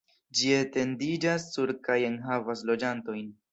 [0.37, 3.33] Ĝi etendiĝas sur kaj enhavas loĝantojn.